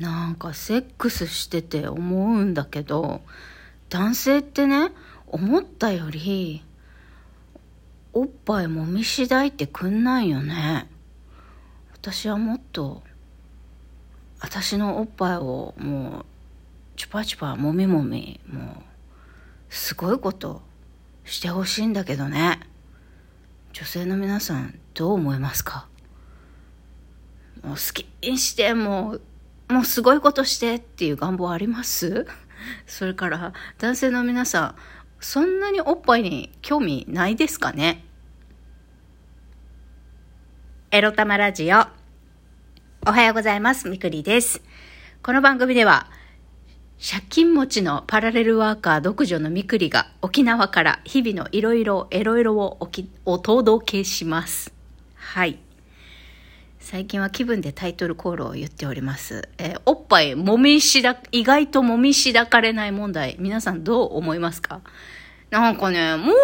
[0.00, 3.20] なんかセックスしてて思うんだけど
[3.88, 4.90] 男性ってね
[5.26, 6.62] 思ったより
[8.12, 10.88] おっぱいもみしだいてくんないよね。
[11.92, 13.02] 私はもっと
[14.40, 16.24] 私のおっぱいをもう
[16.96, 18.64] チュパチュパもみもみもう
[19.70, 20.62] すごいこと
[21.24, 22.60] してほしいんだけどね。
[23.72, 25.86] 女性の皆さんどう思いますか？
[27.62, 29.20] もう好きにしてもう
[29.68, 32.26] もうすごいことしてっていう願望あります？
[32.86, 34.74] それから男性の皆さん
[35.20, 38.04] そんなにおっぱいに興味ないですかね？
[40.90, 41.86] エロ玉ラジオ。
[43.06, 43.88] おはようございます。
[43.88, 44.62] みくりです。
[45.22, 46.08] この番組では
[47.04, 52.78] 借金持ちのパラレルワーカー独女のみくりが沖縄から日々のいろいろエロエロを
[53.24, 54.72] お届けします。
[55.16, 55.58] はい。
[56.82, 59.48] 最近は気分でタイトルコールを言っております。
[59.56, 64.80] えー、おっぱいもみしだ、意外ともみしだかれない問題、皆さんどう思いますか？
[65.50, 66.36] なんかね、もう、もう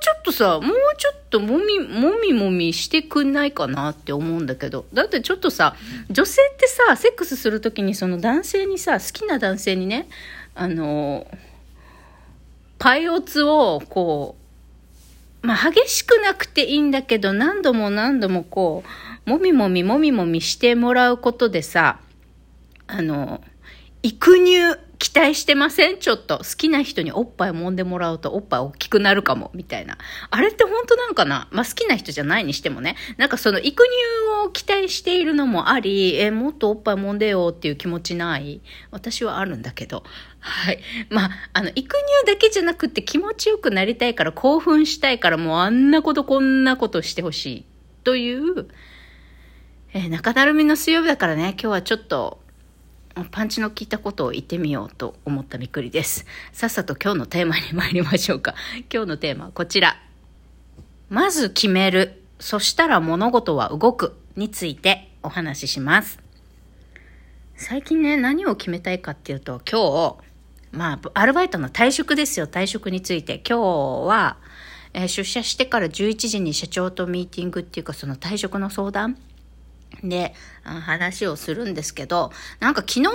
[0.00, 4.84] ちょっとさ、もうちょっともみ、もみもみしてくんないかなって思うんだけど。
[4.92, 5.74] だってちょっとさ、
[6.10, 10.06] 女性ってさ、セックスするときにその男性にさ、好きな男性にね、
[10.54, 11.26] あの、
[12.78, 14.36] パイオツをこ
[15.42, 18.88] う、まあ激しくなくていいんだけど、何度も何度もこう、
[19.28, 22.00] もみもみもみもみしてもらうことでさ、
[22.86, 23.42] あの、
[24.02, 25.98] 育乳期待してません？
[25.98, 26.38] ちょっと。
[26.38, 29.98] 好きな人におっぱい揉んでもらうとおっぱい大きくなるかも、みたいな。
[30.30, 31.46] あれって本当なんかな？
[31.50, 32.96] まあ、好きな人じゃないにしてもね。
[33.18, 38.62] なんかその育乳を期待しているのもあり、え、もっとおっぱい揉んでよっていう気持ちない？
[38.90, 40.04] 私はあるんだけど。
[40.40, 40.80] はい。
[41.10, 47.64] まあ、あの、育乳だけじゃなくて気持ちよくなりたいから興奮したいからもうあんなことこんなことしてほしい。
[48.04, 48.68] という、
[49.92, 52.40] えー、中だるみの水曜日だからね、今日はちょっと、
[53.30, 56.26] パンチの効いたことを言ってみようと思ったみくりです。
[56.52, 58.54] さっさと今日のテーマに参りましょうか。
[58.92, 59.96] 今日のテーマはこちら。
[61.08, 62.22] まず決める。
[62.38, 64.16] そしたら物事は動く。
[64.38, 66.20] についてお話しします。
[67.56, 70.16] 最近ね、何を決めたいかっていうと、今
[70.70, 73.42] 日、まあ、アルバイトの退職ですよ、退職について。
[73.46, 74.36] 今日は、
[74.94, 79.18] えー、出社してから11時に社長とミーティングっていうか、その退職の相談
[80.02, 83.10] で、話をするんですけど、なんか昨日、ま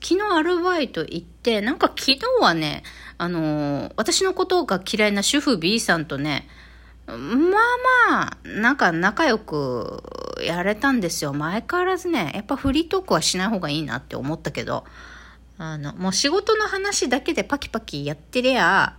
[0.00, 2.84] 昨日アルバイト行って、なんか昨日はね、
[3.18, 6.48] あのー、私のことが嫌いな主婦 B さんとね、
[7.08, 7.18] まあ
[8.10, 10.02] まあ、なんか仲良く
[10.44, 11.32] やれたんですよ。
[11.32, 14.84] 前変わらずね、やっぱフリートークはしない方がいいなって思ったけど、
[15.56, 18.94] あの、もう仕事の話だけでパキパキやってりゃ、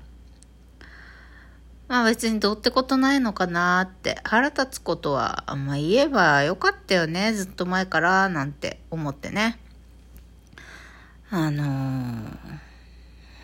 [1.89, 4.19] まあ別にどうってことないのかなって。
[4.23, 7.33] 腹立つことはあん、ま言えばよかったよね。
[7.33, 9.59] ずっと前からなんて思ってね。
[11.31, 11.67] あのー、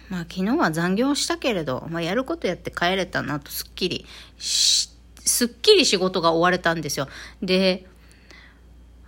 [0.09, 4.05] まあ昨日は残業したけれど、まあ、やることやって帰れたなとすっきり
[4.37, 4.89] し
[5.19, 7.07] すっきり仕事が終われたんですよ。
[7.41, 7.87] で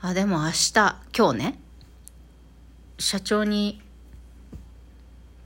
[0.01, 0.73] あでも明日
[1.15, 1.59] 今日ね
[2.97, 3.81] 社長に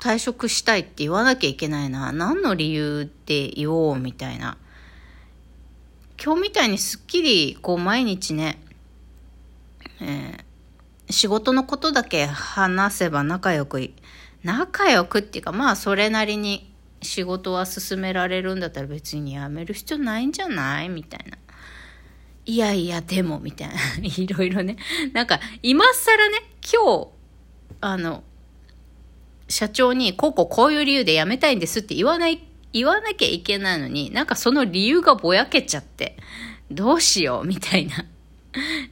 [0.02, 2.12] 退職したいって言わなきゃいけないな。
[2.12, 4.58] 何の理由って言おうみたいな。
[6.24, 8.60] 今日みたいにすっきりこう毎日ね、
[10.02, 13.92] えー、仕事のことだけ話せば仲良く、
[14.44, 16.74] 仲良くっていうかまあそれなりに
[17.04, 21.38] 仕事は進められるんだったら別に辞める必要ないんじゃないみたいな。
[22.48, 23.76] いやいや、でも、みたいな。
[24.02, 24.78] いろいろね。
[25.14, 26.40] なんか、今更ね、
[26.74, 27.10] 今日、
[27.82, 28.24] あの、
[29.52, 36.18] 社長に、こうこうこういう理由で辞めたいんですって言わない、言わなきゃいけないのに、なんかその理由がぼやけちゃって、
[36.72, 38.06] どうしようみたいな。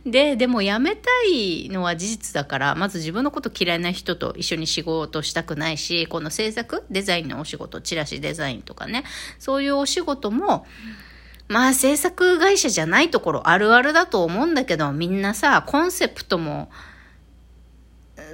[0.06, 9.04] で、でも辞めたいのは事実だから、まず自分のこと嫌いな人と一緒に仕事したくないし、この制作、デザインのお仕事、チラシデザインとかね、
[9.38, 10.66] そういうお仕事も、
[11.48, 16.70] まあ制作会社じゃないところあるあるだと思うんだけど、みんなさ、コンセプトも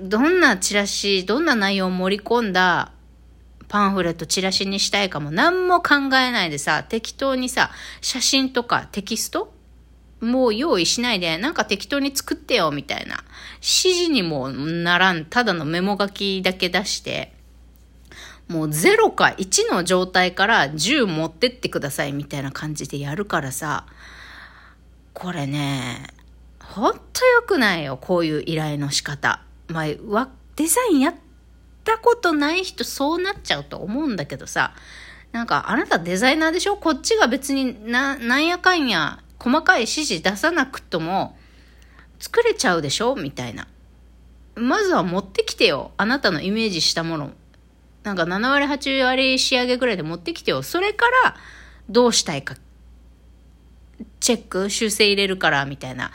[0.02, 2.92] どんなチラシ、どんな内容を盛り込んだ
[3.68, 7.72] パンフレット、チラシにしたいかも何も考えないでさ、適当にさ、
[8.02, 9.54] 写真とかテキスト
[10.22, 13.24] もう用意しないで、なんか適当に作ってよ、みたいな。
[13.56, 17.34] 指示にもならん、ただのメモ書きだけ出して、
[18.48, 23.86] もう0か1の状態から10持ってってください、みたいな感じでやるからさ、
[25.14, 26.08] これね、
[26.60, 29.45] ほんと良くないよ、こういう依頼の仕方。
[29.68, 31.16] まあ、デザインやっ
[31.84, 34.74] たことない人そうなっちゃうと思うんだけどさ、
[35.32, 36.78] なんか、あなたデザイナーでしょ？
[36.78, 41.38] こっちが別にな、なんやかんや、細かい指示出さなくとも、
[42.20, 43.16] 作れちゃうでしょ？
[43.16, 43.68] みたいな。
[44.56, 45.92] まずは持ってきてよ。
[45.98, 47.32] あなたのイメージしたもの。
[48.04, 50.64] なんか7割、8割仕上げぐらいで持ってきてよ。
[50.64, 51.36] それから、
[51.90, 52.56] どうしたいか。
[54.22, 56.12] チェック、修正入れるから、みたいな。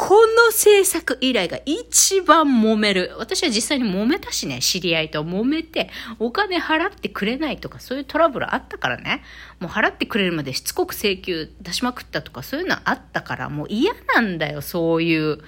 [0.00, 3.14] この制作依頼が一番揉める。
[3.18, 9.22] 私は実際に揉めたしね、知り合いと揉めて、お金払ってくれないとか、そういうトラブルあったからね。
[9.58, 15.40] もう払ってくれるまでしつこく請求出しまくったとか、そういうのあったから、もう嫌なんだよ、そういう。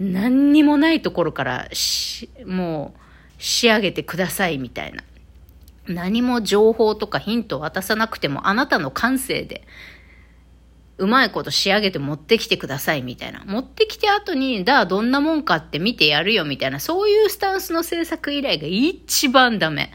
[0.00, 1.68] 何にもないところから
[2.46, 3.00] もう
[3.38, 5.04] 仕上げてくださいみたいな。
[5.86, 9.66] 何も情報とかヒントを渡さなくてもあなたの感性で
[10.96, 13.42] うまいこと仕上げて持ってきてくださいみたいな。
[13.46, 19.92] 持ってきて後に、だ、どんなもんかって見てやるよみたいな、そういうスタンスの制作依頼が一番ダメ。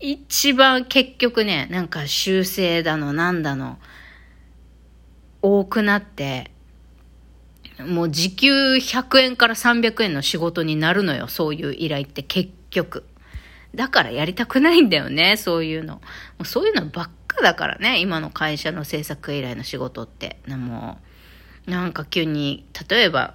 [0.00, 3.78] 一番結局ね、なんか修正だの、なんだの、
[5.40, 6.50] 多くなって、
[7.78, 13.04] もう時給100円から300円の仕事になるのよ、そういう依頼って結局。
[13.74, 15.94] だからやりたくないんだよね、そういうの。
[15.94, 16.02] も
[16.40, 17.10] うそういうのばっ
[17.42, 20.38] だからね、今の会社の制作依頼の仕事って。
[20.46, 20.98] も
[21.66, 23.34] う、なんか急に、例えば、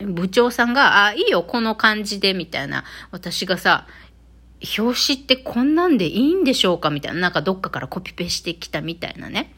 [0.00, 2.84] 部長さんが、あ、いいよ、この感じで、みたいな。
[3.10, 3.86] 私がさ、
[4.78, 7.20] 表紙ってこんなんでいいんでしょうかみたいな。
[7.20, 9.54] なんかどっかからコピペしてきたみたいなね。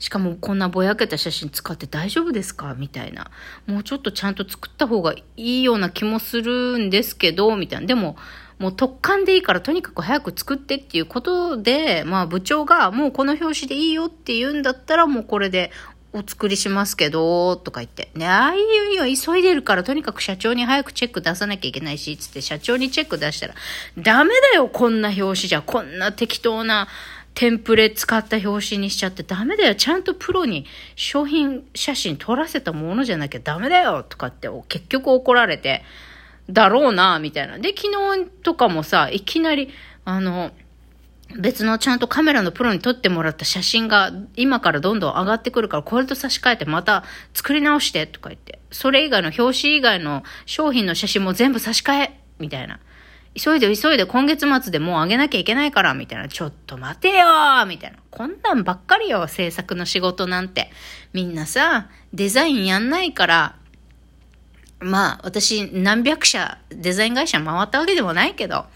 [0.00, 2.74] しかもこんなぼやけた写真使って大丈夫ですか？
[2.76, 3.30] みたいな。
[3.66, 7.86] もうちょっとちゃんと作った方がいいような気もするんですけど、みたいな。
[7.86, 8.16] でも、
[8.62, 15.72] もう特感でいいからとにかく早く作ってっていうことで、まあ部長がもうこの表紙でいいよって言うんだったらもうこれで
[16.12, 18.10] お作りしますけど、とか言って。
[18.14, 18.58] ね、ああい
[18.92, 23.54] うよ、急いでるからとにかく社長に早くチェック出さなきゃいけないし、つって社長にチェック出したら、
[23.98, 25.62] ダメだよ、こんな表紙じゃ。
[25.62, 26.86] こんな適当な
[27.34, 29.74] テンプレ使った表紙にしちゃってダメだよ。
[29.74, 35.82] ちゃんとプロに商品写真撮らせたものじゃなきゃダメだよとかって結局怒られて、
[36.50, 37.58] だろうな、みたいな。
[37.58, 39.70] で、昨日とかもさ、いきなり、
[40.04, 40.52] あの、
[41.38, 48.58] 別のちゃんとカメラのプロに撮ってもらった写真が今からどんどん上がってくるからこれと差し替えてまた作り直してとか言って。
[48.70, 52.80] それ以外の表紙以外の商品の写真も全部差し替えみたいな。
[53.34, 56.28] 急いで急いで今月末でもうあげなきゃいけないから、みたいな。
[56.28, 57.24] ちょっと待てよ
[57.66, 57.98] みたいな。
[58.10, 60.70] こんなんばっかりよ、制作の仕事なんて。
[61.14, 63.54] みんなさ、デザインやんないから、
[64.82, 68.66] まあ、私何百社デザイン会社回ったわけでもないけど、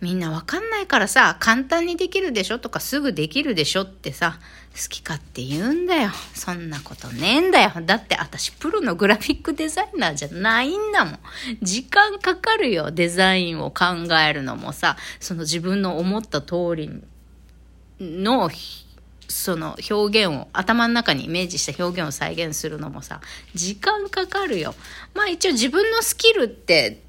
[0.00, 4.38] みんなわかんないからさ、簡単にできるでしょとかすぐできるでしょってさ、
[4.74, 6.10] 好き勝手言うんだよ。
[6.34, 7.72] そんなことねえんだよ。
[7.86, 11.18] だって私プロのグラフィックデザイナーじゃないんだもん。
[11.62, 12.90] 時間かかるよ。
[12.90, 13.84] デザインを考
[14.16, 17.02] えるのもさ、その自分の思った通り
[17.98, 18.50] の
[19.28, 23.20] その表現を頭の中にイメージした表現を再現するのもさ
[23.54, 24.74] 時間かかるよ。
[25.14, 27.02] まあ一応自分のスキルって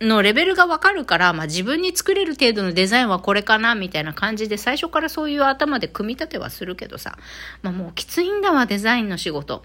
[0.00, 7.16] のレベルがわかるから、まあ、自分に作れる程度のデザインはこれかなみたいな感じで最初からそういう頭で組み立てはするけどさ、
[7.62, 9.64] まあ、もうきついんだわデザインの仕事。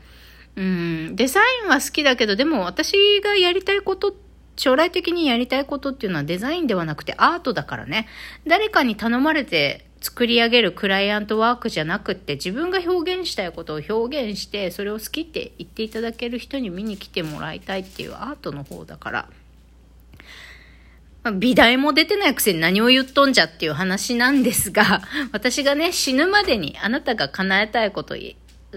[0.56, 4.15] うんデザインは好きだけどでも私がやりたいこと
[4.56, 8.07] 将来的にやりたいことっていうのはデザインではなくてアートだからね。
[8.45, 19.29] 誰かに頼まれて作り上げるクライアントワークじゃなくって自分が表現したいことを表現してそれを好きって言っていただける人に見に来てもらいたいっていうアートの方だから
[21.33, 25.01] 美大も出てないくせに何を言っとんじゃっていう話なんですが、
[25.33, 28.15] 私がね、死ぬまでにあなたが叶えたいこと、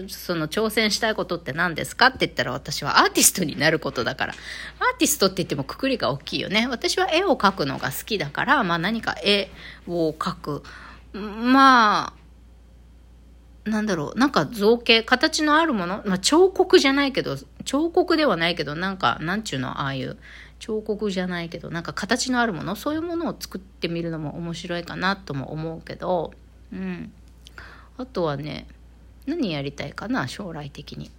[0.09, 2.07] その挑戦したいことって何ですか？
[2.07, 4.33] って言ったら私はアーティストになることだから。
[4.79, 6.67] アーティストって言ってもくくりが大きいよね。
[6.67, 9.49] 私は絵を描くのが好きだから、まあ何か絵
[9.87, 10.63] を描く。
[11.13, 12.13] ま
[13.65, 20.17] あ、なんだろう、なんか造形、形のあるもの、まあ彫刻じゃないけど、彫刻ではないけど、なんか、なんちゅうの、ああいう、
[20.63, 22.77] 彫刻じゃないけどなんか形のあるもの。
[22.77, 26.31] そういうものを作ってみるのも面白いかなとも思うけど。
[26.71, 27.11] うん。
[27.97, 28.65] あとはね
[29.27, 31.11] 何やりたいかな将来的に。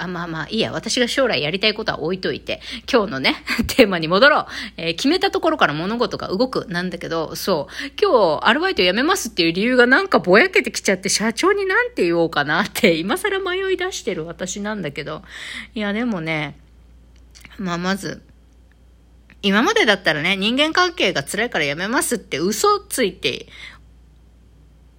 [0.00, 0.72] あ、まあまあ、いいや。
[0.72, 4.46] 私が将来やりたいことは置いといて、今日のね、 テーマに戻ろう。
[4.78, 7.92] えー、決めたところから物事が動くなんだけど、そう。
[8.00, 15.22] 今日、アルバイト辞めますっていう理由がなんかぼやけてきちゃって、社長になんて言おうかなって、 今更迷い出してる私なんだけど。
[15.74, 16.56] いや、でもね、
[17.58, 18.22] まあまず、
[19.42, 23.46] 今までだったらね、人間関係が辛いからやめますって嘘ついて、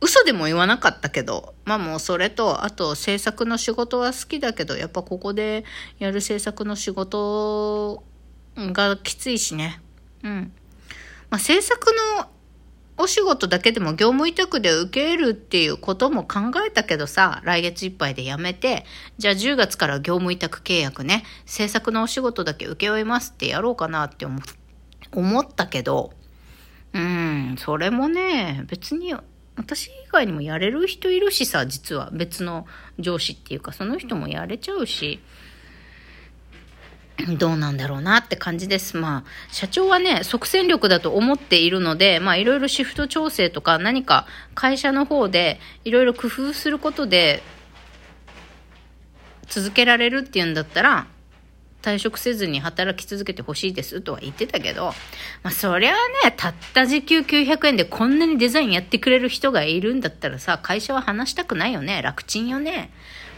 [0.01, 5.63] 嘘でも言わなかったけど、まあもうそれと、あと制作の仕事は好きだけど、やっぱここで
[5.99, 8.03] やる制作の仕事
[8.57, 9.79] がきついしね。
[10.23, 10.51] うん。
[11.29, 12.27] まあ制作の
[12.97, 18.85] お仕事だけでも業務委託で受けるっていうことも考えたけどさ、来月いっぱいで辞めて、
[19.17, 24.25] じゃあ10月から業務委託契約ね、制作のお仕事だけ請け負いますってやろうかなって
[25.11, 26.11] 思ったけど、
[26.93, 29.15] うん、それもね、別に
[29.61, 32.65] 私以外にもやれる人いるしさ、実は別の
[32.99, 35.19] 上司っていうか、その人もやれちゃうし、
[37.37, 38.97] どうなんだろうなって感じです。
[38.97, 44.25] まあ、社長はね、即戦力だと思っているので、まあ、いろいろシフト調整とか何か
[44.55, 47.43] 会社の方でいろいろ工夫することで
[49.47, 51.05] 続けられるっていうんだったら、
[51.81, 54.93] 退職せずに働き続けてほしいですとは言ってたけど、
[55.43, 62.01] まあ、そりゃあね、たった時給900円でこんなにデザインやってくれる人がいるんだったらさ、会社は話したくないよね。
[62.01, 62.91] 楽ちんよね。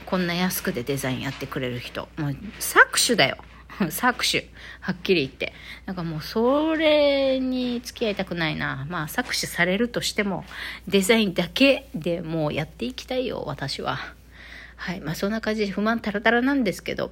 [0.06, 2.08] こんな安くでデザインやってくれる人。
[2.18, 3.38] もう、搾取だよ。
[3.80, 4.50] 搾取。
[4.82, 5.54] はっきり言って。
[5.86, 8.86] なんかもうそれに付き合いたくないな。
[8.90, 10.46] まあ搾取されるとしても、
[10.88, 14.00] デザインだけでもうやっていきたいよ、私は。
[14.76, 15.02] はい。
[15.02, 17.12] まあそんな感じで不満タラタラなんですけど、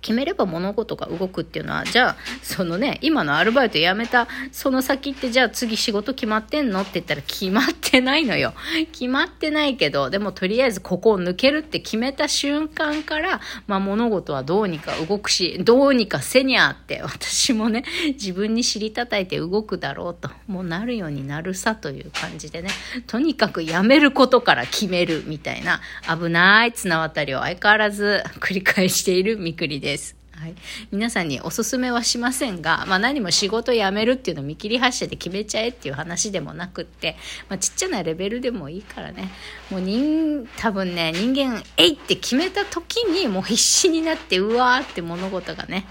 [0.00, 8.54] 決めれば物事が動くっていうのは、じゃあ、そのね、今のアルバイト辞めた、その先ってじゃあ次仕事決まってんのって言ったら決まってないのよ。
[8.92, 22.70] 決まってないけど、でもとりあえずここを抜けるって決めた瞬間から、まあ物事はどうにか動くし、どうにかせにゃって私もね、自分に尻叩いて動くだろうと、もうなるようになるさという感じでね、
[23.06, 30.16] とにかくやめることから決めるみたいな危ない綱渡りを相変わらず繰り返しているみくりです。
[30.36, 30.54] はい、
[30.90, 37.16] 皆さんにおすすめはしませんが、まあ、何も仕事辞めるっていうのを見切り発車で決めちゃえっていう話でもなくって、
[37.48, 39.30] まあ、ちっちゃなレベルでもいいからね
[39.70, 45.86] もう人多分ね人間えいって決めた時にもう必死になってうわーって物事がね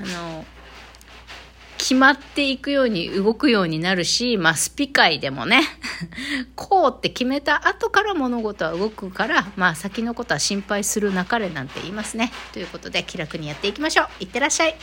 [0.00, 0.44] あの
[1.82, 5.62] 決まっていくように動くようになるし、まあ、スピ界でもね、
[6.56, 12.32] こうって決めた後から物事は動くから、まあ、先のことは心配するなかれなんて言いますね。
[12.52, 14.06] ということで、気楽にやっていきましょう。
[14.20, 14.74] いってらっしゃい。